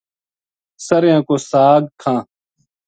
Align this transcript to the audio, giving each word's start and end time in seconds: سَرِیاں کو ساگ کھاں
سَرِیاں 0.85 1.21
کو 1.27 1.35
ساگ 1.49 1.81
کھاں 2.01 2.21